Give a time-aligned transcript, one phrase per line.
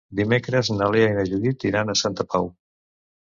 [0.19, 2.49] Dimecres na Lea i na Judit iran a Santa Pau.